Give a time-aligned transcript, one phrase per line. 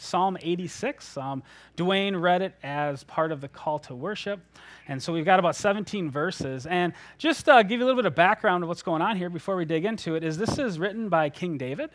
[0.00, 1.16] Psalm 86.
[1.16, 1.42] Um,
[1.76, 4.40] Dwayne read it as part of the call to worship.
[4.88, 6.66] And so we've got about 17 verses.
[6.66, 9.30] And just uh, give you a little bit of background of what's going on here
[9.30, 11.90] before we dig into it is this is written by King David.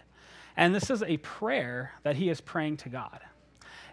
[0.57, 3.19] And this is a prayer that he is praying to God.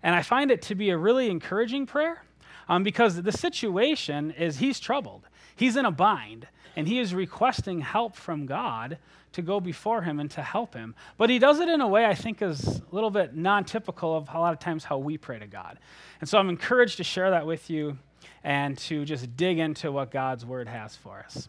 [0.03, 2.23] And I find it to be a really encouraging prayer
[2.69, 7.81] um, because the situation is he's troubled, he's in a bind, and he is requesting
[7.81, 8.99] help from God
[9.33, 10.95] to go before him and to help him.
[11.17, 14.17] But he does it in a way I think is a little bit non typical
[14.17, 15.79] of a lot of times how we pray to God.
[16.21, 17.99] And so I'm encouraged to share that with you
[18.45, 21.49] and to just dig into what God's word has for us.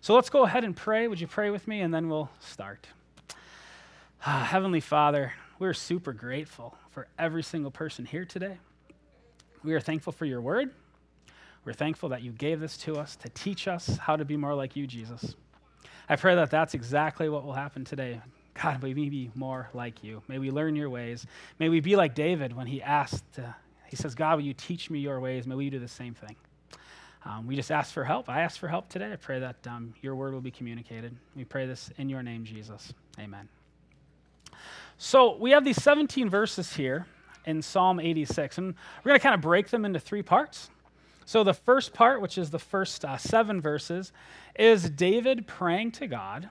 [0.00, 1.08] So let's go ahead and pray.
[1.08, 1.80] Would you pray with me?
[1.80, 2.86] And then we'll start.
[4.24, 8.58] Ah, Heavenly Father, we're super grateful for every single person here today.
[9.64, 10.70] We are thankful for your word.
[11.64, 14.54] We're thankful that you gave this to us to teach us how to be more
[14.54, 15.34] like you, Jesus.
[16.08, 18.20] I pray that that's exactly what will happen today.
[18.62, 20.22] God, may we be more like you.
[20.28, 21.26] May we learn your ways.
[21.58, 23.52] May we be like David when he asked, uh,
[23.88, 25.46] he says, God, will you teach me your ways?
[25.46, 26.36] May we do the same thing.
[27.24, 28.28] Um, we just ask for help.
[28.28, 29.12] I ask for help today.
[29.12, 31.14] I pray that um, your word will be communicated.
[31.34, 32.94] We pray this in your name, Jesus.
[33.18, 33.48] Amen.
[34.96, 37.06] So we have these 17 verses here
[37.44, 40.70] in Psalm 86, and we're going to kind of break them into three parts.
[41.26, 44.12] So the first part, which is the first uh, seven verses,
[44.56, 46.48] is David praying to God.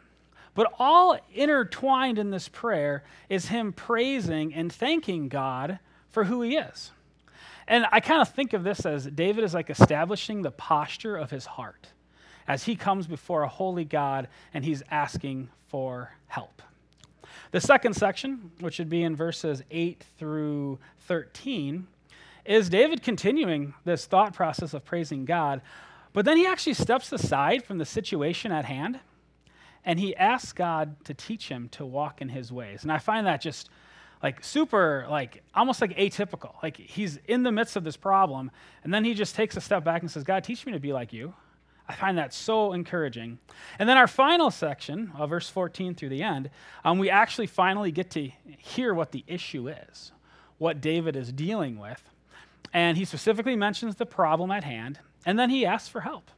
[0.53, 5.79] But all intertwined in this prayer is him praising and thanking God
[6.11, 6.91] for who he is.
[7.67, 11.31] And I kind of think of this as David is like establishing the posture of
[11.31, 11.87] his heart
[12.47, 16.61] as he comes before a holy God and he's asking for help.
[17.51, 21.87] The second section, which would be in verses 8 through 13,
[22.45, 25.61] is David continuing this thought process of praising God,
[26.13, 28.99] but then he actually steps aside from the situation at hand
[29.83, 32.83] and he asks God to teach him to walk in his ways.
[32.83, 33.69] And I find that just
[34.23, 36.53] like super like almost like atypical.
[36.63, 38.49] Like he's in the midst of this problem
[38.83, 40.93] and then he just takes a step back and says, "God, teach me to be
[40.93, 41.33] like you."
[41.87, 43.37] I find that so encouraging.
[43.77, 46.49] And then our final section, uh, verse 14 through the end,
[46.83, 50.11] um, we actually finally get to hear what the issue is,
[50.57, 52.01] what David is dealing with.
[52.73, 56.29] And he specifically mentions the problem at hand, and then he asks for help.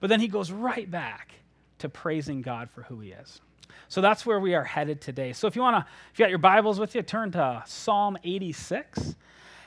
[0.00, 1.32] But then he goes right back
[1.78, 3.40] to praising God for who he is.
[3.88, 5.32] So that's where we are headed today.
[5.32, 8.18] So if you want to, if you got your Bibles with you, turn to Psalm
[8.24, 9.14] 86,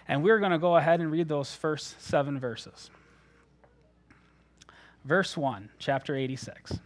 [0.07, 2.89] and we're going to go ahead and read those first seven verses.
[5.05, 6.79] Verse 1, chapter 86.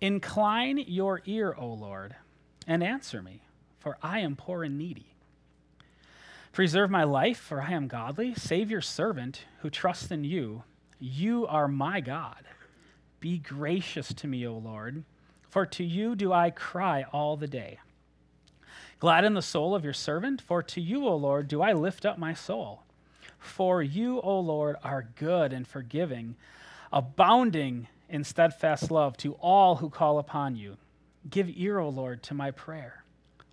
[0.00, 2.14] Incline your ear, O Lord,
[2.66, 3.42] and answer me,
[3.78, 5.14] for I am poor and needy.
[6.52, 8.34] Preserve my life, for I am godly.
[8.34, 10.64] Save your servant who trusts in you.
[11.00, 12.44] You are my God.
[13.20, 15.04] Be gracious to me, O Lord,
[15.48, 17.78] for to you do I cry all the day.
[18.98, 22.18] Gladden the soul of your servant, for to you, O Lord, do I lift up
[22.18, 22.82] my soul.
[23.38, 26.36] For you, O Lord, are good and forgiving,
[26.92, 30.76] abounding in steadfast love to all who call upon you.
[31.28, 33.01] Give ear, O Lord, to my prayer.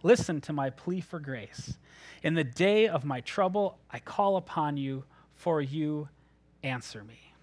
[0.04, 1.78] Listen to my plea for grace.
[2.24, 5.04] In the day of my trouble, I call upon you,
[5.36, 6.10] for you
[6.64, 7.34] answer me.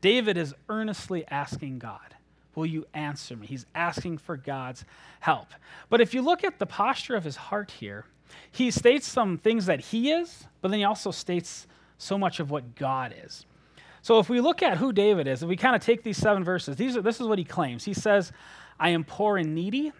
[0.00, 2.16] David is earnestly asking God,
[2.54, 3.46] Will you answer me?
[3.46, 4.84] He's asking for God's
[5.20, 5.48] help.
[5.88, 8.04] But if you look at the posture of his heart here,
[8.50, 11.66] he states some things that he is, but then he also states
[11.96, 13.46] so much of what God is.
[14.02, 16.44] So if we look at who David is, if we kind of take these seven
[16.44, 17.84] verses, these are, this is what he claims.
[17.84, 18.32] He says,
[18.78, 19.92] I am poor and needy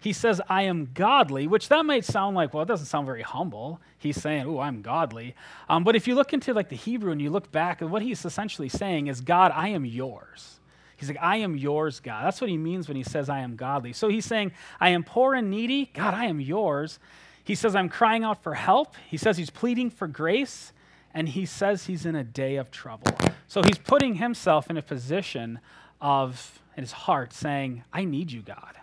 [0.00, 3.22] he says, I am godly, which that might sound like, well, it doesn't sound very
[3.22, 3.80] humble.
[3.98, 5.34] He's saying, oh, I'm godly.
[5.68, 8.24] Um, but if you look into like the Hebrew and you look back, what he's
[8.24, 10.58] essentially saying is, God, I am yours.
[10.96, 12.24] He's like, I am yours, God.
[12.24, 13.92] That's what he means when he says, I am godly.
[13.92, 15.90] So he's saying, I am poor and needy.
[15.92, 16.98] God, I am yours.
[17.44, 18.96] He says, I'm crying out for help.
[19.08, 20.72] He says he's pleading for grace.
[21.12, 23.12] And he says he's in a day of trouble.
[23.48, 25.60] So he's putting himself in a position
[26.00, 28.79] of, in his heart, saying, I need you, God.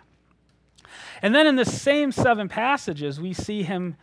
[1.22, 3.96] And then in the same seven passages, we see him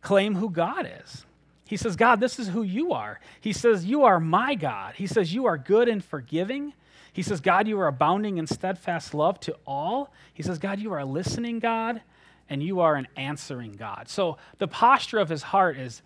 [0.00, 1.24] claim who God is.
[1.66, 3.20] He says, God, this is who you are.
[3.40, 4.94] He says, You are my God.
[4.94, 6.72] He says, You are good and forgiving.
[7.12, 10.12] He says, God, you are abounding in steadfast love to all.
[10.32, 12.00] He says, God, you are a listening God
[12.48, 14.08] and you are an answering God.
[14.08, 16.02] So the posture of his heart is,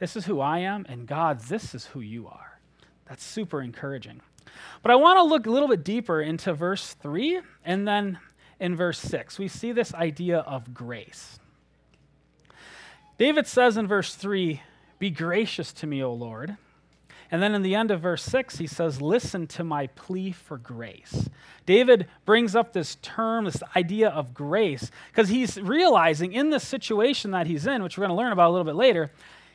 [0.00, 2.58] This is who I am, and God, this is who you are.
[3.06, 4.20] That's super encouraging.
[4.82, 8.18] But I want to look a little bit deeper into verse 3 and then
[8.60, 9.38] in verse 6.
[9.38, 11.38] We see this idea of grace.
[13.18, 14.62] David says in verse 3,
[14.98, 16.56] Be gracious to me, O Lord.
[17.30, 20.56] And then in the end of verse 6, he says, Listen to my plea for
[20.56, 21.28] grace.
[21.66, 27.32] David brings up this term, this idea of grace, because he's realizing in the situation
[27.32, 29.10] that he's in, which we're going to learn about a little bit later,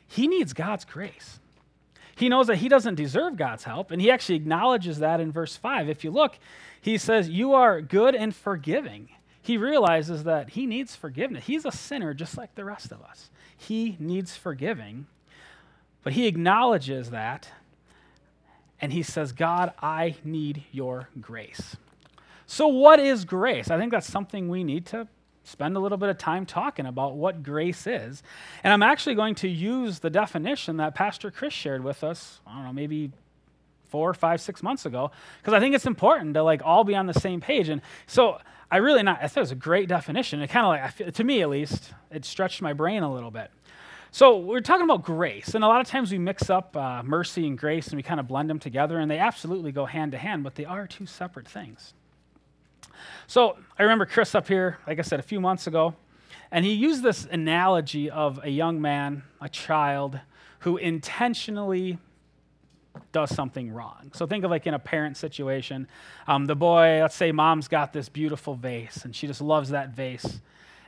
[0.07, 1.39] he needs God's grace.
[2.15, 5.57] He knows that he doesn't deserve God's help, and he actually acknowledges that in verse
[5.57, 5.89] 5.
[5.89, 6.37] If you look,
[6.79, 9.09] he says, You are good and forgiving.
[9.41, 11.45] He realizes that he needs forgiveness.
[11.45, 13.29] He's a sinner just like the rest of us.
[13.57, 15.07] He needs forgiving,
[16.03, 17.49] but he acknowledges that,
[18.79, 21.75] and he says, God, I need your grace.
[22.45, 23.71] So, what is grace?
[23.71, 25.07] I think that's something we need to
[25.43, 28.23] spend a little bit of time talking about what grace is.
[28.63, 32.55] And I'm actually going to use the definition that Pastor Chris shared with us, I
[32.55, 33.11] don't know, maybe
[33.89, 37.05] four, five, six months ago, because I think it's important to like all be on
[37.05, 37.69] the same page.
[37.69, 38.39] And so
[38.71, 40.41] I really not, I thought it was a great definition.
[40.41, 43.51] It kind of like, to me at least, it stretched my brain a little bit.
[44.09, 47.47] So we're talking about grace, and a lot of times we mix up uh, mercy
[47.47, 50.19] and grace and we kind of blend them together, and they absolutely go hand to
[50.19, 51.95] hand, but they are two separate things.
[53.27, 55.95] So I remember Chris up here, like I said, a few months ago,
[56.51, 60.19] and he used this analogy of a young man, a child,
[60.59, 61.97] who intentionally
[63.11, 64.11] does something wrong.
[64.13, 65.87] So think of like in a parent situation,
[66.27, 69.89] um, the boy, let's say mom's got this beautiful vase, and she just loves that
[69.89, 70.41] vase,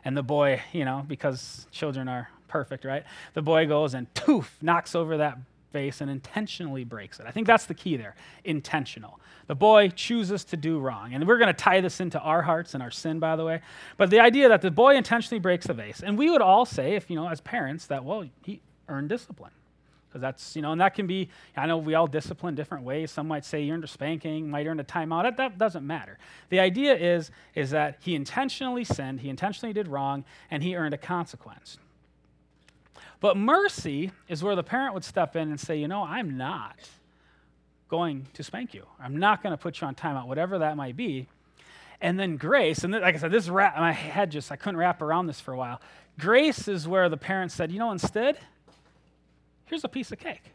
[0.04, 3.04] and the boy, you know, because children are perfect, right?
[3.34, 5.40] The boy goes and poof, knocks over that
[5.76, 7.26] vase and intentionally breaks it.
[7.28, 9.20] I think that's the key there intentional.
[9.48, 11.14] The boy chooses to do wrong.
[11.14, 13.62] And we're going to tie this into our hearts and our sin, by the way.
[13.98, 16.02] But the idea that the boy intentionally breaks the vase.
[16.02, 19.52] And we would all say, if, you know, as parents, that, well, he earned discipline.
[20.08, 23.12] Because that's, you know, and that can be, I know we all discipline different ways.
[23.12, 25.24] Some might say he earned a spanking, might earn a timeout.
[25.24, 26.18] That, that doesn't matter.
[26.50, 30.94] The idea is, is that he intentionally sinned, he intentionally did wrong, and he earned
[30.94, 31.78] a consequence.
[33.26, 36.78] But mercy is where the parent would step in and say, you know, I'm not
[37.90, 38.86] going to spank you.
[39.00, 41.28] I'm not going to put you on timeout, whatever that might be.
[42.00, 45.02] And then grace, and like I said, this wrap, my head just, I couldn't wrap
[45.02, 45.82] around this for a while.
[46.20, 48.38] Grace is where the parent said, you know, instead,
[49.66, 50.52] here's a piece of cake.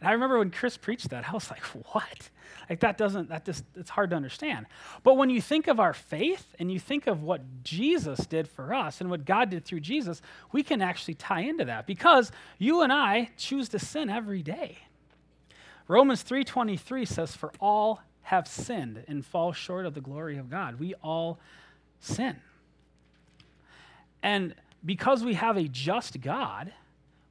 [0.00, 1.62] And I remember when Chris preached that, I was like,
[1.92, 2.30] what?
[2.68, 4.66] Like that doesn't, that just, it's hard to understand.
[5.02, 8.72] But when you think of our faith and you think of what Jesus did for
[8.72, 12.82] us and what God did through Jesus, we can actually tie into that because you
[12.82, 14.78] and I choose to sin every day.
[15.88, 20.78] Romans 3:23 says for all have sinned and fall short of the glory of God.
[20.78, 21.40] We all
[21.98, 22.36] sin.
[24.22, 24.54] And
[24.84, 26.72] because we have a just God,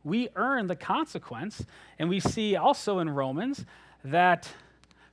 [0.04, 1.66] we earn the consequence.
[1.98, 3.66] And we see also in Romans
[4.04, 4.50] that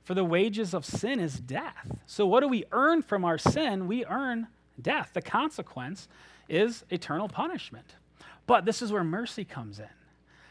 [0.03, 1.99] for the wages of sin is death.
[2.05, 3.87] So, what do we earn from our sin?
[3.87, 4.47] We earn
[4.81, 5.11] death.
[5.13, 6.07] The consequence
[6.47, 7.95] is eternal punishment.
[8.45, 9.89] But this is where mercy comes in.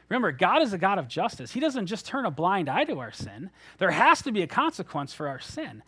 [0.08, 1.52] Remember, God is a God of justice.
[1.52, 4.46] He doesn't just turn a blind eye to our sin, there has to be a
[4.46, 5.82] consequence for our sin.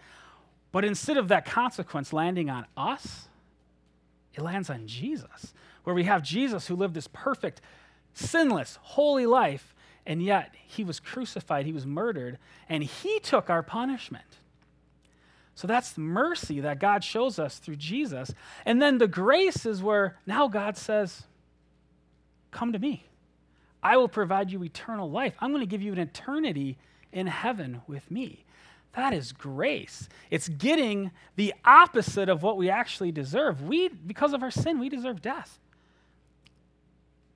[0.73, 3.29] But instead of that consequence landing on us,
[4.35, 5.55] it lands on Jesus,
[5.85, 7.61] where we have Jesus who lived this perfect,
[8.19, 9.75] sinless, holy life,
[10.07, 12.39] and yet he was crucified, he was murdered,
[12.69, 14.39] and he took our punishment.
[15.55, 18.33] So that's mercy that God shows us through Jesus.
[18.65, 21.25] And then the grace is where now God says,
[22.51, 23.05] Come to me.
[23.83, 25.35] I will provide you eternal life.
[25.41, 26.79] I'm going to give you an eternity
[27.13, 28.45] in heaven with me.
[28.95, 30.09] That is grace.
[30.31, 33.63] It's getting the opposite of what we actually deserve.
[33.63, 35.59] We, because of our sin, we deserve death.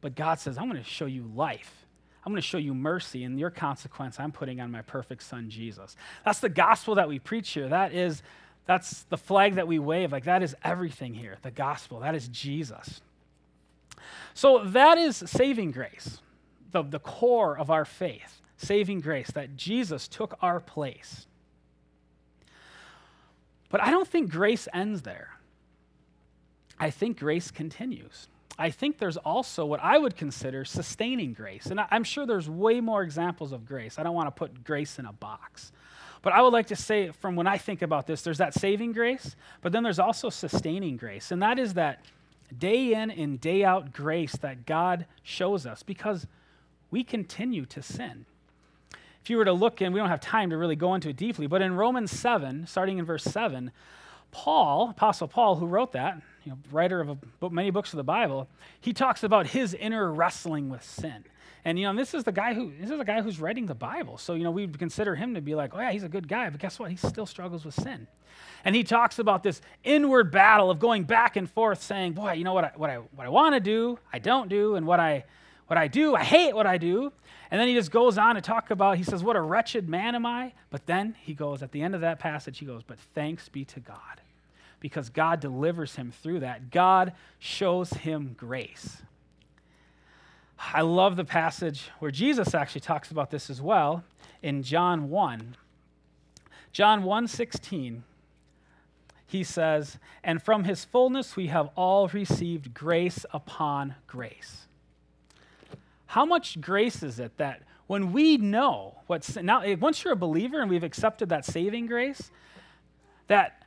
[0.03, 1.87] But God says, I'm going to show you life.
[2.25, 5.49] I'm going to show you mercy, and your consequence I'm putting on my perfect son,
[5.49, 5.97] Jesus.
[6.25, 7.69] That's the gospel that we preach here.
[7.69, 8.23] That is,
[8.67, 10.13] that's the flag that we wave.
[10.13, 11.39] Like, that is everything here.
[11.41, 12.01] The gospel.
[12.01, 13.01] That is Jesus.
[14.35, 16.21] So, that is saving grace
[16.73, 21.27] the, the core of our faith, saving grace, that Jesus took our place.
[23.69, 25.31] But I don't think grace ends there.
[26.79, 28.29] I think grace continues.
[28.59, 31.67] I think there's also what I would consider sustaining grace.
[31.67, 33.99] And I'm sure there's way more examples of grace.
[33.99, 35.73] I don't want to put grace in a box.
[36.23, 38.93] But I would like to say, from when I think about this, there's that saving
[38.93, 41.33] grace, but then there's also sustaining grace.
[41.33, 42.05] And that is that
[42.57, 46.27] day in and day out grace that God shows us because
[46.91, 48.27] we continue to sin.
[49.23, 51.17] If you were to look in, we don't have time to really go into it
[51.17, 53.73] deeply, but in Romans 7, starting in verse 7,
[54.31, 58.05] Paul, Apostle Paul, who wrote that, you know, writer of a, many books of the
[58.05, 58.49] Bible,
[58.81, 61.25] he talks about his inner wrestling with sin.
[61.65, 63.75] And you know, this is the guy who this is the guy who's writing the
[63.75, 64.19] Bible.
[64.19, 66.27] So you know, we would consider him to be like, oh yeah, he's a good
[66.27, 66.91] guy, but guess what?
[66.91, 68.09] He still struggles with sin.
[68.65, 72.45] And he talks about this inward battle of going back and forth, saying, boy, you
[72.45, 74.99] know what I what I what I want to do, I don't do, and what
[74.99, 75.25] I
[75.73, 76.15] what I do.
[76.15, 77.13] I hate what I do.
[77.51, 80.15] And then he just goes on to talk about, he says, What a wretched man
[80.15, 80.55] am I.
[80.71, 83.65] But then he goes, at the end of that passage, he goes, But thanks be
[83.67, 84.22] to God,
[84.83, 86.71] because God delivers him through that.
[86.71, 88.99] God shows him grace.
[90.59, 94.03] I love the passage where Jesus actually talks about this as well
[94.43, 95.57] in John 1.
[96.73, 98.03] John 1 16
[99.25, 104.67] he says, And from his fullness we have all received grace upon grace.
[106.07, 110.61] How much grace is it that when we know what's now, once you're a believer
[110.61, 112.31] and we've accepted that saving grace,
[113.29, 113.62] that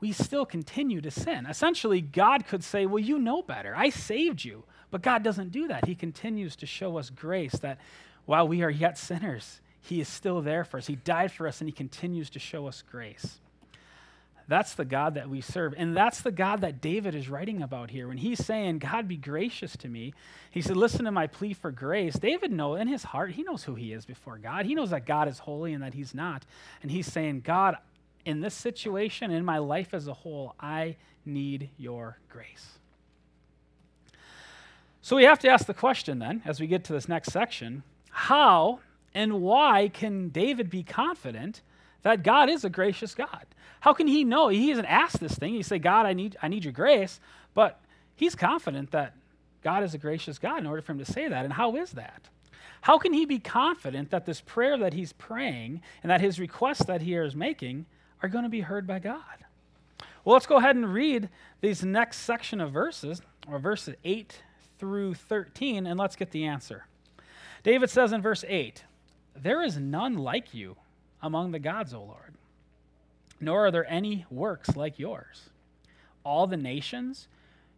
[0.00, 1.46] we still continue to sin?
[1.46, 3.74] Essentially, God could say, Well, you know better.
[3.76, 4.64] I saved you.
[4.90, 5.86] But God doesn't do that.
[5.86, 7.78] He continues to show us grace that
[8.26, 10.86] while we are yet sinners, He is still there for us.
[10.86, 13.38] He died for us and He continues to show us grace.
[14.50, 15.74] That's the God that we serve.
[15.76, 18.08] And that's the God that David is writing about here.
[18.08, 20.12] When he's saying, God, be gracious to me,
[20.50, 22.14] he said, Listen to my plea for grace.
[22.14, 24.66] David knows in his heart, he knows who he is before God.
[24.66, 26.44] He knows that God is holy and that he's not.
[26.82, 27.76] And he's saying, God,
[28.24, 32.78] in this situation, in my life as a whole, I need your grace.
[35.02, 37.82] So we have to ask the question then, as we get to this next section
[38.10, 38.80] how
[39.14, 41.62] and why can David be confident
[42.02, 43.46] that God is a gracious God?
[43.80, 44.48] How can he know?
[44.48, 45.54] He hasn't asked this thing.
[45.54, 47.20] He say, God, I need, I need your grace.
[47.54, 47.80] But
[48.14, 49.14] he's confident that
[49.62, 51.44] God is a gracious God in order for him to say that.
[51.44, 52.28] And how is that?
[52.82, 56.86] How can he be confident that this prayer that he's praying and that his request
[56.86, 57.86] that he is making
[58.22, 59.22] are going to be heard by God?
[60.24, 61.28] Well, let's go ahead and read
[61.60, 64.42] these next section of verses, or verses 8
[64.78, 66.86] through 13, and let's get the answer.
[67.62, 68.84] David says in verse 8,
[69.34, 70.76] There is none like you
[71.22, 72.34] among the gods, O Lord
[73.40, 75.48] nor are there any works like yours.
[76.24, 77.26] All the nations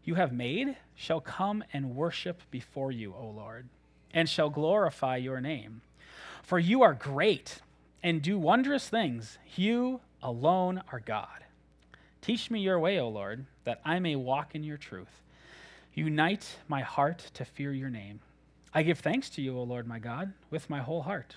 [0.04, 3.68] you have made shall come and worship before you, O Lord,
[4.12, 5.82] and shall glorify your name.
[6.42, 7.60] For you are great
[8.02, 9.38] and do wondrous things.
[9.54, 11.44] You alone are God.
[12.20, 15.22] Teach me your way, O Lord, that I may walk in your truth.
[15.94, 18.20] Unite my heart to fear your name.
[18.72, 21.36] I give thanks to you, O Lord my God, with my whole heart,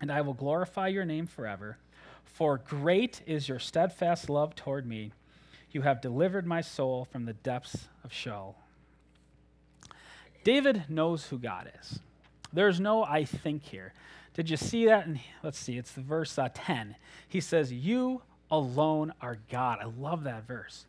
[0.00, 1.76] and I will glorify your name forever.
[2.24, 5.12] For great is your steadfast love toward me.
[5.70, 8.56] You have delivered my soul from the depths of Sheol.
[10.44, 11.98] David knows who God is.
[12.52, 13.92] There's no I think here.
[14.34, 15.06] Did you see that?
[15.06, 16.96] And let's see, it's the verse uh, 10.
[17.28, 19.78] He says, You alone are God.
[19.80, 20.86] I love that verse.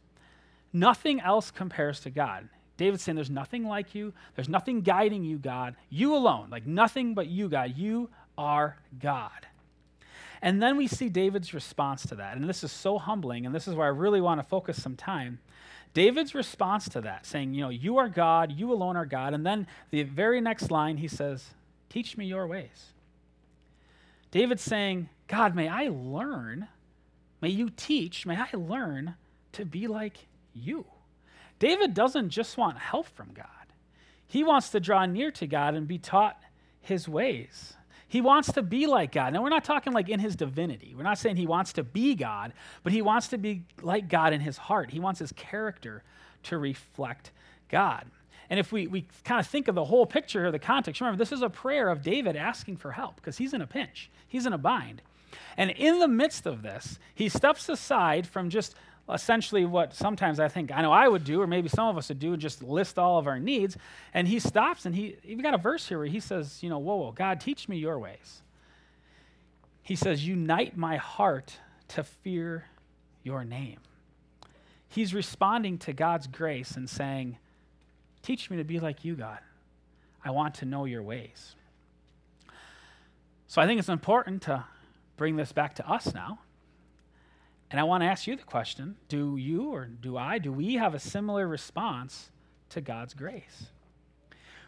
[0.73, 2.49] Nothing else compares to God.
[2.77, 4.13] David's saying, There's nothing like you.
[4.35, 5.75] There's nothing guiding you, God.
[5.89, 7.77] You alone, like nothing but you, God.
[7.77, 9.47] You are God.
[10.41, 12.35] And then we see David's response to that.
[12.37, 14.95] And this is so humbling, and this is where I really want to focus some
[14.95, 15.39] time.
[15.93, 19.35] David's response to that, saying, You know, you are God, you alone are God.
[19.35, 21.51] And then the very next line, he says,
[21.89, 22.94] Teach me your ways.
[24.35, 26.67] David's saying, God, may I learn,
[27.39, 29.15] may you teach, may I learn
[29.53, 30.83] to be like you.
[31.57, 33.45] David doesn't just want help from God,
[34.27, 36.37] he wants to draw near to God and be taught
[36.81, 37.75] his ways.
[38.09, 39.31] He wants to be like God.
[39.31, 40.93] Now, we're not talking like in his divinity.
[40.97, 42.51] We're not saying he wants to be God,
[42.83, 44.91] but he wants to be like God in his heart.
[44.91, 46.03] He wants his character
[46.43, 47.31] to reflect
[47.69, 48.03] God.
[48.49, 51.17] And if we, we kind of think of the whole picture of the context, remember,
[51.17, 54.45] this is a prayer of David asking for help because he's in a pinch, he's
[54.45, 55.01] in a bind.
[55.57, 58.75] And in the midst of this, he steps aside from just
[59.13, 62.09] essentially what sometimes I think I know I would do, or maybe some of us
[62.09, 63.77] would do, just list all of our needs.
[64.13, 66.79] And he stops and he, we've got a verse here where he says, you know,
[66.79, 68.41] whoa, whoa, God, teach me your ways.
[69.81, 71.59] He says, unite my heart
[71.89, 72.65] to fear
[73.23, 73.77] your name.
[74.87, 77.37] He's responding to God's grace and saying,
[78.25, 79.39] teach me to be like you, God.
[80.23, 81.55] I want to know your ways.
[83.47, 84.65] So I think it's important to
[85.17, 86.39] bring this back to us now
[87.71, 90.75] and I want to ask you the question do you or do I, do we
[90.75, 92.29] have a similar response
[92.69, 93.67] to God's grace?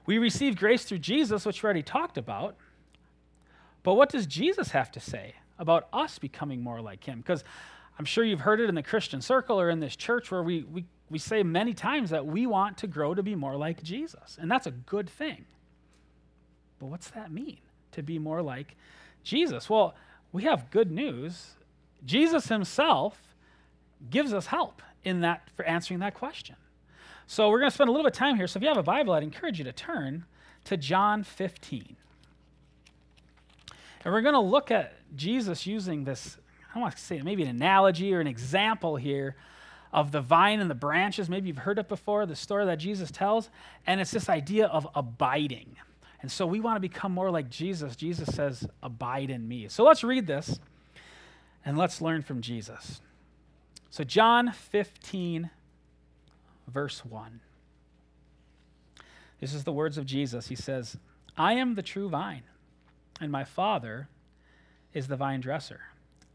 [0.05, 2.55] We receive grace through Jesus, which we already talked about.
[3.83, 7.19] But what does Jesus have to say about us becoming more like him?
[7.19, 7.43] Because
[7.99, 10.63] I'm sure you've heard it in the Christian circle or in this church where we,
[10.63, 14.37] we, we say many times that we want to grow to be more like Jesus.
[14.39, 15.45] And that's a good thing.
[16.79, 17.57] But what's that mean,
[17.93, 18.75] to be more like
[19.23, 19.69] Jesus?
[19.69, 19.95] Well,
[20.31, 21.55] we have good news
[22.05, 23.19] Jesus himself
[24.09, 26.55] gives us help in that for answering that question.
[27.25, 28.47] So we're going to spend a little bit of time here.
[28.47, 30.25] So if you have a Bible, I'd encourage you to turn
[30.65, 31.95] to John 15.
[34.05, 36.37] And we're going to look at Jesus using this,
[36.77, 39.35] I want to say maybe an analogy or an example here
[39.91, 41.29] of the vine and the branches.
[41.29, 43.49] Maybe you've heard it before, the story that Jesus tells.
[43.85, 45.77] And it's this idea of abiding.
[46.21, 47.95] And so we want to become more like Jesus.
[47.95, 49.67] Jesus says, Abide in me.
[49.69, 50.59] So let's read this
[51.65, 53.01] and let's learn from Jesus.
[53.89, 55.49] So, John 15,
[56.67, 57.39] verse 1.
[59.39, 60.47] This is the words of Jesus.
[60.47, 60.97] He says,
[61.37, 62.43] I am the true vine,
[63.19, 64.09] and my Father
[64.93, 65.81] is the vine dresser.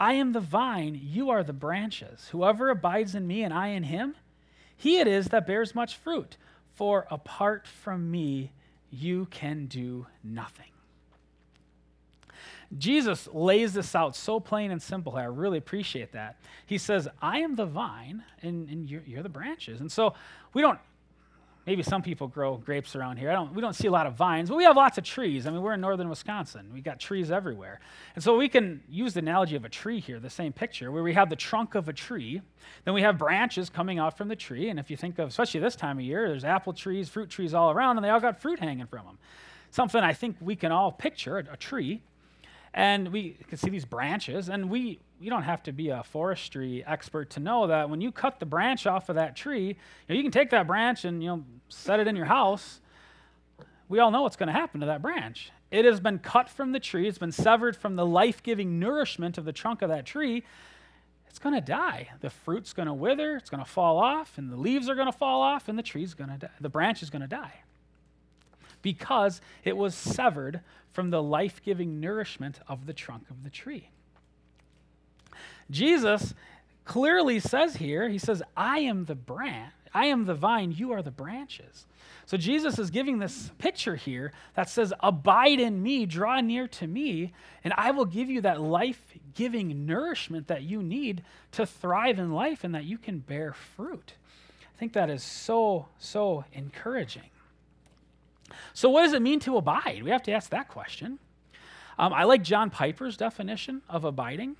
[0.00, 2.30] I am the vine, you are the branches.
[2.32, 4.16] Whoever abides in me and I in him,
[4.74, 6.38] he it is that bears much fruit.
[6.74, 8.50] For apart from me,
[8.90, 10.64] you can do nothing.
[12.78, 15.16] Jesus lays this out so plain and simple.
[15.16, 16.36] I really appreciate that.
[16.64, 19.80] He says, I am the vine, and, and you're, you're the branches.
[19.80, 20.14] And so
[20.54, 20.78] we don't
[21.66, 23.30] maybe some people grow grapes around here.
[23.30, 25.46] I don't, we don't see a lot of vines, but we have lots of trees.
[25.46, 26.70] I mean, we're in northern Wisconsin.
[26.72, 27.80] We got trees everywhere.
[28.14, 31.02] And so we can use the analogy of a tree here, the same picture, where
[31.02, 32.40] we have the trunk of a tree,
[32.84, 34.68] then we have branches coming out from the tree.
[34.68, 37.54] And if you think of, especially this time of year, there's apple trees, fruit trees
[37.54, 39.18] all around, and they all got fruit hanging from them.
[39.70, 42.02] Something I think we can all picture a, a tree.
[42.72, 46.84] And we can see these branches, and we, you don't have to be a forestry
[46.86, 49.74] expert to know that when you cut the branch off of that tree, you,
[50.08, 52.80] know, you can take that branch and you know set it in your house.
[53.88, 55.50] We all know what's going to happen to that branch.
[55.72, 59.44] It has been cut from the tree, it's been severed from the life-giving nourishment of
[59.44, 60.44] the trunk of that tree.
[61.28, 62.08] It's going to die.
[62.20, 65.10] The fruit's going to wither, it's going to fall off, and the leaves are going
[65.10, 66.50] to fall off, and the tree's going to die.
[66.60, 67.62] The branch is going to die
[68.82, 70.60] because it was severed
[70.92, 73.90] from the life giving nourishment of the trunk of the tree.
[75.70, 76.34] Jesus
[76.84, 81.02] clearly says here, He says, I am the branch, I am the vine, you are
[81.02, 81.86] the branches.
[82.26, 86.86] So Jesus is giving this picture here that says, Abide in me, draw near to
[86.86, 87.32] me,
[87.64, 89.02] and I will give you that life
[89.34, 94.14] giving nourishment that you need to thrive in life and that you can bear fruit.
[94.62, 97.30] I think that is so, so encouraging.
[98.74, 100.02] So, what does it mean to abide?
[100.02, 101.18] We have to ask that question.
[101.98, 104.56] Um, I like John Piper's definition of abiding.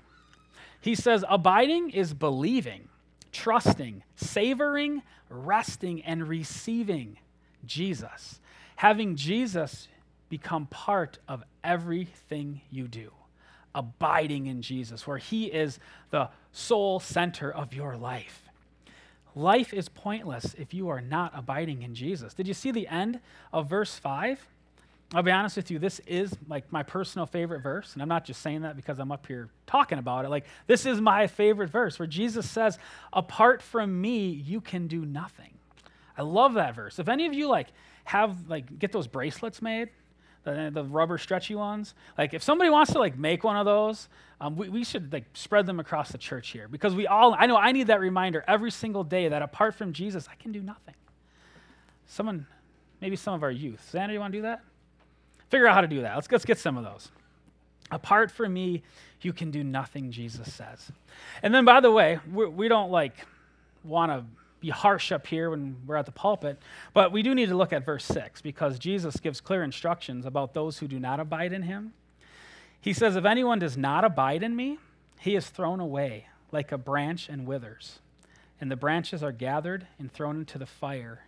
[0.79, 2.89] He says, Abiding is believing,
[3.31, 7.17] trusting, savoring, resting, and receiving
[7.65, 8.39] Jesus.
[8.75, 9.87] Having Jesus
[10.29, 13.11] become part of everything you do.
[13.73, 18.50] Abiding in Jesus, where He is the sole center of your life.
[19.35, 22.33] Life is pointless if you are not abiding in Jesus.
[22.33, 23.19] Did you see the end
[23.53, 24.45] of verse 5?
[25.13, 28.23] I'll be honest with you, this is like my personal favorite verse, and I'm not
[28.23, 30.29] just saying that because I'm up here talking about it.
[30.29, 32.79] Like, this is my favorite verse where Jesus says,
[33.11, 35.51] Apart from me, you can do nothing.
[36.17, 36.97] I love that verse.
[36.97, 37.67] If any of you like
[38.05, 39.89] have like get those bracelets made,
[40.43, 41.93] the, the rubber stretchy ones.
[42.17, 45.25] Like if somebody wants to like make one of those, um, we, we should like
[45.33, 48.43] spread them across the church here because we all, I know I need that reminder
[48.47, 50.95] every single day that apart from Jesus, I can do nothing.
[52.07, 52.47] Someone,
[53.01, 53.89] maybe some of our youth.
[53.93, 54.61] Xander, you want to do that?
[55.49, 56.15] Figure out how to do that.
[56.15, 57.11] Let's, let's get some of those.
[57.91, 58.83] Apart from me,
[59.21, 60.91] you can do nothing, Jesus says.
[61.43, 63.13] And then, by the way, we, we don't like
[63.83, 64.25] want to
[64.61, 66.59] be harsh up here when we're at the pulpit,
[66.93, 70.53] but we do need to look at verse 6 because Jesus gives clear instructions about
[70.53, 71.93] those who do not abide in him.
[72.79, 74.77] He says, If anyone does not abide in me,
[75.19, 77.99] he is thrown away like a branch and withers,
[78.59, 81.25] and the branches are gathered and thrown into the fire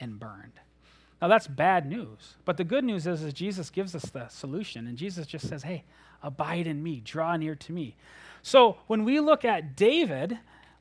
[0.00, 0.60] and burned.
[1.20, 2.36] Now that's bad news.
[2.44, 5.62] But the good news is, is Jesus gives us the solution, and Jesus just says,
[5.62, 5.84] Hey,
[6.22, 7.96] abide in me, draw near to me.
[8.42, 10.38] So when we look at David,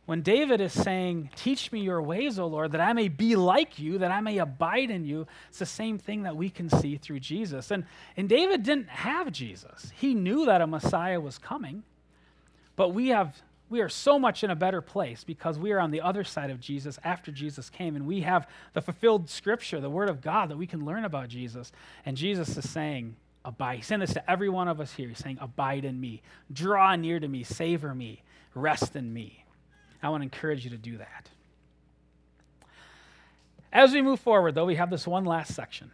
[0.10, 3.78] when David is saying, Teach me your ways, O Lord, that I may be like
[3.78, 6.98] you, that I may abide in you, it's the same thing that we can see
[6.98, 7.70] through Jesus.
[7.70, 7.86] And,
[8.18, 9.92] and David didn't have Jesus.
[9.96, 11.84] He knew that a Messiah was coming,
[12.76, 15.92] but we have we are so much in a better place because we are on
[15.92, 19.92] the other side of Jesus after Jesus came, and we have the fulfilled scripture, the
[19.92, 21.72] word of God that we can learn about Jesus.
[22.04, 23.76] And Jesus is saying, Abide.
[23.76, 25.08] He's saying this to every one of us here.
[25.08, 28.24] He's saying, Abide in me, draw near to me, savor me,
[28.56, 29.46] rest in me.
[30.02, 31.30] I want to encourage you to do that.
[33.72, 35.92] As we move forward, though, we have this one last section.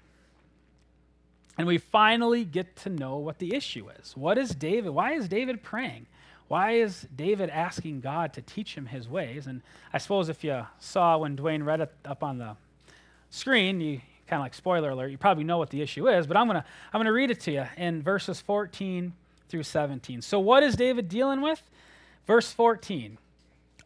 [1.58, 4.16] And we finally get to know what the issue is.
[4.16, 4.92] What is David?
[4.92, 6.06] Why is David praying?
[6.48, 9.48] Why is David asking God to teach him his ways?
[9.48, 12.56] And I suppose if you saw when Dwayne read it up on the
[13.30, 16.38] screen, you kind of like spoiler alert, you probably know what the issue is, but
[16.38, 19.14] I'm going to I'm going to read it to you in verses 14
[19.50, 20.22] through 17.
[20.22, 21.62] So what is David dealing with?
[22.28, 23.18] Verse 14.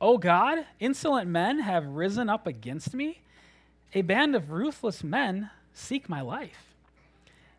[0.01, 3.21] O God, insolent men have risen up against me.
[3.93, 6.75] A band of ruthless men seek my life,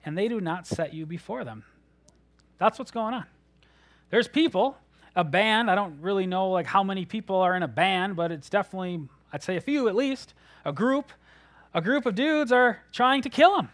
[0.05, 1.65] and they do not set you before them.
[2.59, 3.27] That's what's going on.
[4.11, 4.79] There's people,
[5.17, 8.31] a band, I don't really know like how many people are in a band, but
[8.33, 11.13] it's definitely I'd say a few at least, a group,
[11.73, 13.69] a group of dudes are trying to kill him.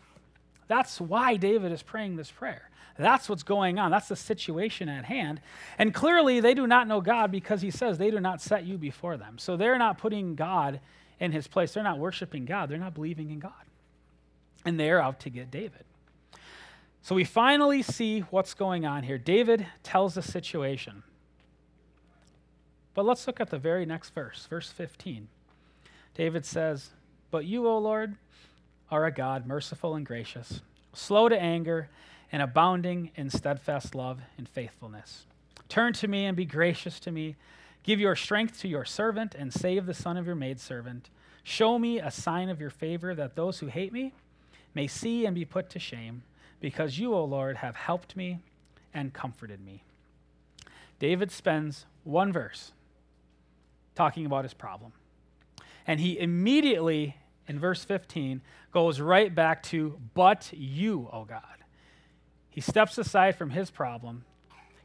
[0.68, 2.70] That's why David is praying this prayer.
[2.98, 3.90] That's what's going on.
[3.90, 5.40] That's the situation at hand.
[5.78, 8.78] And clearly, they do not know God because he says they do not set you
[8.78, 9.38] before them.
[9.38, 10.80] So they're not putting God
[11.20, 11.72] in his place.
[11.72, 12.68] They're not worshiping God.
[12.68, 13.52] They're not believing in God.
[14.64, 15.84] And they're out to get David.
[17.02, 19.18] So we finally see what's going on here.
[19.18, 21.02] David tells the situation.
[22.94, 25.28] But let's look at the very next verse, verse 15.
[26.14, 26.90] David says,
[27.30, 28.16] But you, O Lord,
[28.90, 30.62] are a God merciful and gracious,
[30.94, 31.90] slow to anger,
[32.32, 35.26] and abounding in steadfast love and faithfulness.
[35.68, 37.36] Turn to me and be gracious to me.
[37.82, 41.08] Give your strength to your servant and save the son of your maidservant.
[41.42, 44.12] Show me a sign of your favor that those who hate me
[44.74, 46.22] may see and be put to shame,
[46.60, 48.40] because you, O Lord, have helped me
[48.92, 49.82] and comforted me.
[50.98, 52.72] David spends one verse
[53.94, 54.92] talking about his problem.
[55.86, 58.40] And he immediately, in verse 15,
[58.72, 61.42] goes right back to, But you, O God.
[62.56, 64.24] He steps aside from his problem.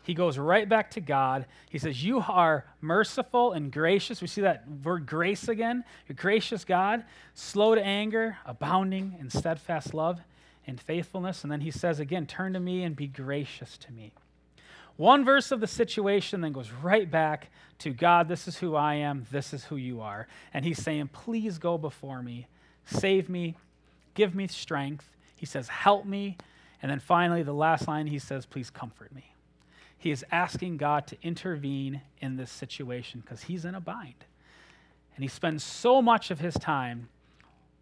[0.03, 1.45] He goes right back to God.
[1.69, 4.19] He says, You are merciful and gracious.
[4.19, 5.85] We see that word grace again.
[6.05, 10.19] You're gracious God, slow to anger, abounding in steadfast love
[10.67, 11.43] and faithfulness.
[11.43, 14.11] And then he says again, Turn to me and be gracious to me.
[14.97, 18.95] One verse of the situation then goes right back to God, this is who I
[18.95, 20.27] am, this is who you are.
[20.53, 22.47] And he's saying, please go before me,
[22.85, 23.55] save me,
[24.13, 25.09] give me strength.
[25.37, 26.35] He says, help me.
[26.81, 29.33] And then finally, the last line, he says, please comfort me.
[29.97, 34.25] He is asking God to intervene in this situation because he's in a bind.
[35.15, 37.09] And he spends so much of his time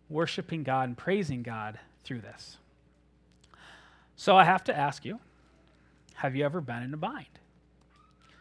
[0.09, 2.57] worshiping God and praising God through this.
[4.17, 5.19] So I have to ask you,
[6.15, 7.25] have you ever been in a bind?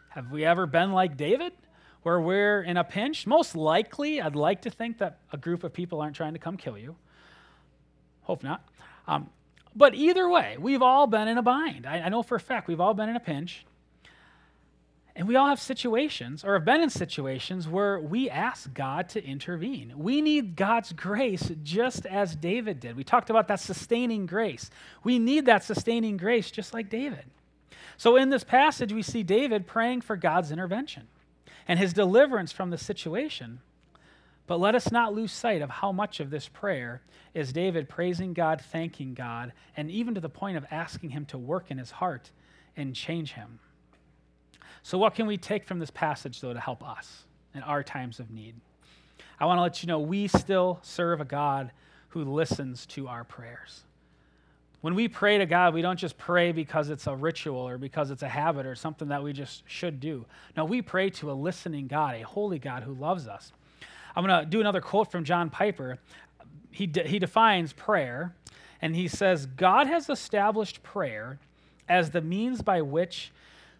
[0.09, 1.53] Have we ever been like David,
[2.01, 3.25] where we're in a pinch?
[3.25, 6.57] Most likely, I'd like to think that a group of people aren't trying to come
[6.57, 6.97] kill you.
[8.23, 8.67] Hope not.
[9.07, 9.29] Um,
[9.75, 11.85] but either way, we've all been in a bind.
[11.85, 13.65] I, I know for a fact we've all been in a pinch.
[15.15, 19.23] And we all have situations, or have been in situations, where we ask God to
[19.23, 19.93] intervene.
[19.97, 22.95] We need God's grace just as David did.
[22.95, 24.69] We talked about that sustaining grace.
[25.03, 27.25] We need that sustaining grace just like David.
[27.97, 31.07] So in this passage, we see David praying for God's intervention
[31.67, 33.59] and his deliverance from the situation.
[34.49, 37.03] But let us not lose sight of how much of this prayer
[37.35, 41.37] is David praising God, thanking God, and even to the point of asking him to
[41.37, 42.31] work in his heart
[42.75, 43.59] and change him.
[44.81, 48.19] So, what can we take from this passage, though, to help us in our times
[48.19, 48.55] of need?
[49.39, 51.69] I want to let you know we still serve a God
[52.07, 53.83] who listens to our prayers.
[54.81, 58.09] When we pray to God, we don't just pray because it's a ritual or because
[58.09, 60.25] it's a habit or something that we just should do.
[60.57, 63.51] No, we pray to a listening God, a holy God who loves us.
[64.15, 65.99] I'm going to do another quote from John Piper.
[66.71, 68.35] He, de- he defines prayer,
[68.81, 71.39] and he says, God has established prayer
[71.87, 73.31] as the means by which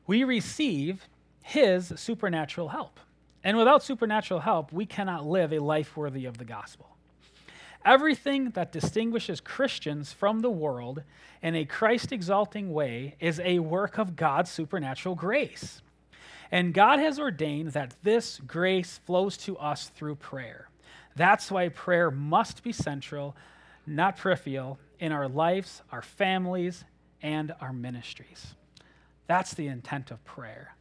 [0.08, 1.08] we receive
[1.44, 3.00] his supernatural help.
[3.44, 6.88] And without supernatural help, we cannot live a life worthy of the gospel.
[7.86, 11.04] Everything that distinguishes Christians from the world
[11.42, 15.82] in a Christ exalting way is a work of God's supernatural grace.
[16.52, 20.70] And God has ordained that this grace flows to us through prayer.
[21.16, 23.36] That's why prayer must be central,
[23.86, 26.84] not peripheral, in our lives, our families,
[27.22, 28.56] and our ministries.
[29.28, 30.76] That's the intent of prayer.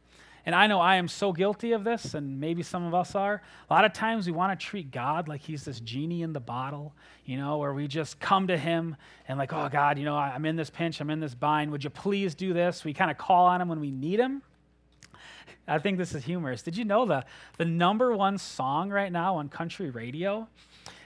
[0.45, 3.41] And I know I am so guilty of this, and maybe some of us are.
[3.69, 6.39] A lot of times we want to treat God like he's this genie in the
[6.39, 6.93] bottle,
[7.25, 8.95] you know, where we just come to him
[9.27, 11.71] and, like, oh, God, you know, I'm in this pinch, I'm in this bind.
[11.71, 12.83] Would you please do this?
[12.83, 14.41] We kind of call on him when we need him.
[15.69, 16.61] I think this is humorous.
[16.61, 17.25] Did you know the,
[17.57, 20.47] the number one song right now on country radio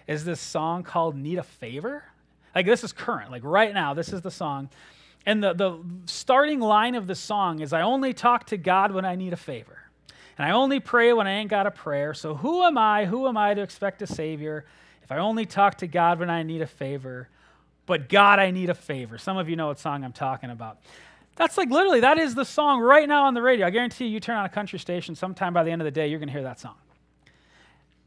[0.08, 2.04] is this song called Need a Favor?
[2.56, 3.32] Like, this is current.
[3.32, 4.70] Like, right now, this is the song.
[5.26, 9.06] And the, the starting line of the song is I only talk to God when
[9.06, 9.80] I need a favor.
[10.38, 12.14] And I only pray when I ain't got a prayer.
[12.14, 13.06] So who am I?
[13.06, 14.66] Who am I to expect a Savior
[15.04, 17.30] if I only talk to God when I need a favor?
[17.86, 19.18] But God, I need a favor.
[19.18, 20.80] Some of you know what song I'm talking about.
[21.36, 23.66] That's like literally, that is the song right now on the radio.
[23.66, 25.92] I guarantee you, you turn on a country station, sometime by the end of the
[25.92, 26.76] day, you're going to hear that song.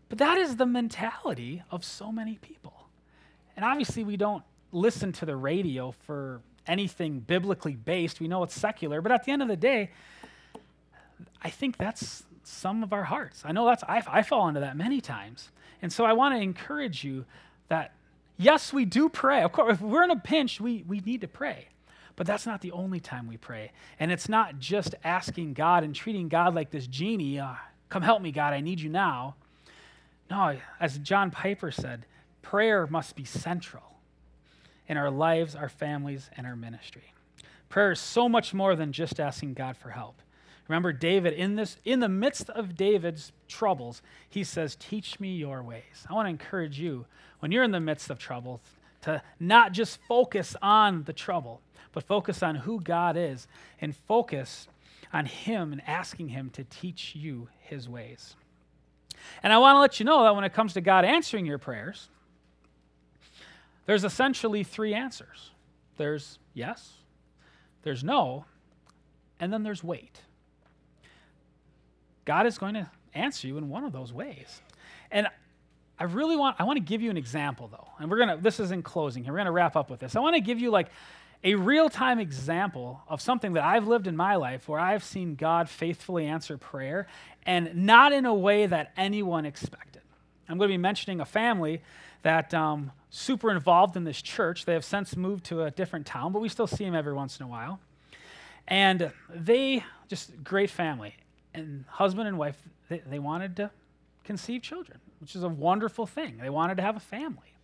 [0.08, 2.72] But that is the mentality of so many people.
[3.56, 8.20] And obviously, we don't listen to the radio for anything biblically based.
[8.20, 9.90] We know it's secular, but at the end of the day,
[11.42, 13.42] I think that's some of our hearts.
[13.44, 15.50] I know that's, I, I fall into that many times.
[15.82, 17.24] And so I want to encourage you
[17.68, 17.92] that,
[18.36, 19.42] yes, we do pray.
[19.42, 21.68] Of course, if we're in a pinch, we, we need to pray.
[22.16, 23.72] But that's not the only time we pray.
[24.00, 27.54] And it's not just asking God and treating God like this genie, uh,
[27.90, 29.36] come help me, God, I need you now.
[30.30, 32.06] No, as John Piper said,
[32.42, 33.82] prayer must be central
[34.88, 37.12] in our lives, our families, and our ministry.
[37.68, 40.22] Prayer is so much more than just asking God for help.
[40.68, 45.62] Remember David in this in the midst of David's troubles, he says, "Teach me your
[45.62, 47.06] ways." I want to encourage you
[47.38, 48.60] when you're in the midst of trouble
[49.06, 51.60] to not just focus on the trouble,
[51.92, 53.46] but focus on who God is
[53.80, 54.68] and focus
[55.12, 58.34] on him and asking him to teach you his ways.
[59.42, 61.58] And I want to let you know that when it comes to God answering your
[61.58, 62.08] prayers,
[63.86, 65.50] there's essentially three answers
[65.96, 66.92] there's yes,
[67.82, 68.44] there's no,
[69.40, 70.20] and then there's wait.
[72.26, 74.60] God is going to answer you in one of those ways.
[75.10, 75.28] And
[75.98, 77.88] I really want I want to give you an example though.
[77.98, 79.32] And we're going to this is in closing here.
[79.32, 80.16] We're going to wrap up with this.
[80.16, 80.88] I want to give you like
[81.44, 85.68] a real-time example of something that I've lived in my life where I've seen God
[85.68, 87.06] faithfully answer prayer
[87.44, 90.02] and not in a way that anyone expected.
[90.48, 91.82] I'm going to be mentioning a family
[92.22, 94.64] that um, super involved in this church.
[94.64, 97.38] They have since moved to a different town, but we still see them every once
[97.38, 97.78] in a while.
[98.66, 101.14] And they just great family
[101.54, 103.70] and husband and wife, they, they wanted to
[104.26, 106.38] conceive children, which is a wonderful thing.
[106.38, 107.54] They wanted to have a family.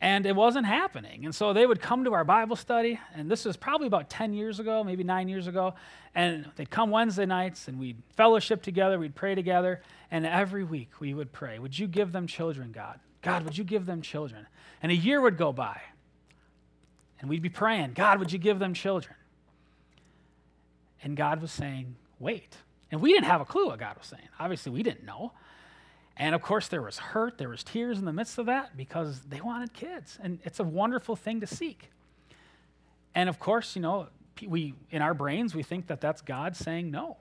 [0.00, 1.24] And it wasn't happening.
[1.24, 4.34] And so they would come to our Bible study, and this was probably about 10
[4.34, 5.74] years ago, maybe nine years ago.
[6.14, 9.80] And they'd come Wednesday nights, and we'd fellowship together, we'd pray together.
[10.10, 13.00] And every week we would pray, Would you give them children, God?
[13.22, 14.46] God, would you give them children?
[14.82, 15.80] And a year would go by,
[17.20, 19.16] and we'd be praying, God, would you give them children?
[21.02, 22.58] And God was saying, Wait.
[22.90, 24.28] And we didn't have a clue what God was saying.
[24.38, 25.32] Obviously, we didn't know.
[26.16, 29.20] And of course, there was hurt, there was tears in the midst of that because
[29.22, 30.18] they wanted kids.
[30.22, 31.90] And it's a wonderful thing to seek.
[33.14, 34.08] And of course, you know,
[34.46, 37.16] we in our brains we think that that's God saying no.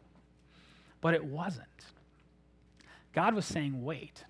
[1.01, 1.67] But it wasn't.
[3.13, 4.23] God was saying wait.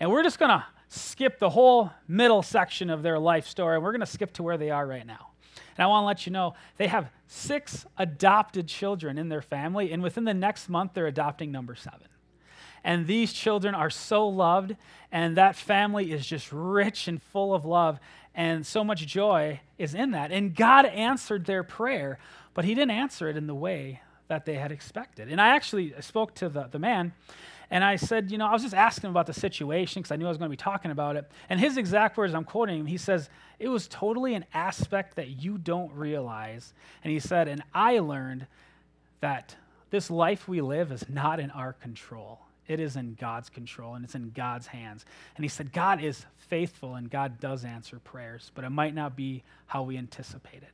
[0.00, 3.78] And we're just going to skip the whole middle section of their life story.
[3.78, 5.28] We're going to skip to where they are right now.
[5.76, 9.92] And I want to let you know they have six adopted children in their family,
[9.92, 12.06] and within the next month, they're adopting number seven.
[12.84, 14.76] And these children are so loved,
[15.10, 17.98] and that family is just rich and full of love,
[18.34, 20.30] and so much joy is in that.
[20.30, 22.18] And God answered their prayer,
[22.52, 25.28] but He didn't answer it in the way that they had expected.
[25.28, 27.12] And I actually spoke to the, the man,
[27.70, 30.16] and I said, you know, I was just asking him about the situation because I
[30.16, 31.30] knew I was going to be talking about it.
[31.48, 35.42] And his exact words, I'm quoting him, he says, it was totally an aspect that
[35.42, 36.74] you don't realize.
[37.02, 38.46] And he said, and I learned
[39.20, 39.56] that
[39.90, 42.40] this life we live is not in our control.
[42.66, 45.04] It is in God's control and it's in God's hands.
[45.36, 49.16] And he said, God is faithful and God does answer prayers, but it might not
[49.16, 50.68] be how we anticipated.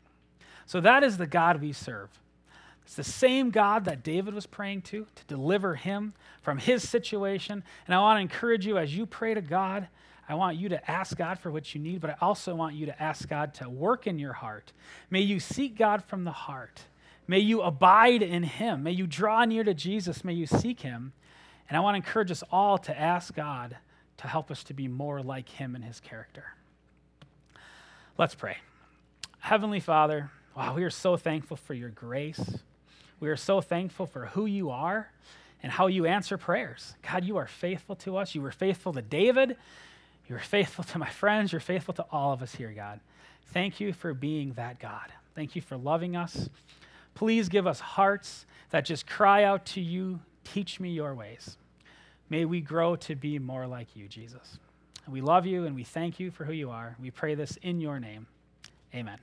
[0.67, 2.11] So that is the God we serve.
[2.85, 7.63] It's the same God that David was praying to, to deliver him from his situation.
[7.87, 9.89] And I want to encourage you as you pray to God,
[10.29, 12.87] I want you to ask God for what you need, but I also want you
[12.87, 14.73] to ask God to work in your heart.
[15.11, 16.83] May you seek God from the heart.
[17.27, 18.85] May you abide in him.
[18.85, 20.25] May you draw near to Jesus.
[20.25, 21.13] May you seek him.
[21.71, 23.77] And I want to encourage us all to ask God
[24.19, 26.45] to help us to be more like him and his character.
[28.19, 28.59] Let's pray.
[29.39, 32.59] Heavenly Father, wow, we are so thankful for your grace.
[33.21, 35.11] We are so thankful for who you are
[35.63, 36.95] and how you answer prayers.
[37.09, 38.35] God, you are faithful to us.
[38.35, 39.57] You were faithful to David.
[40.29, 41.53] You were faithful to my friends.
[41.53, 43.01] You're faithful to all of us here, God.
[43.53, 45.13] Thank you for being that God.
[45.35, 46.51] Thank you for loving us.
[47.15, 51.57] Please give us hearts that just cry out to you, teach me your ways.
[52.31, 54.59] May we grow to be more like you, Jesus.
[55.09, 56.97] We love you and we thank you for who you are.
[57.01, 58.29] We pray this in your name.
[58.95, 59.19] Amen.